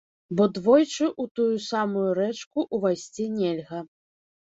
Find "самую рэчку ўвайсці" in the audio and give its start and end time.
1.65-3.27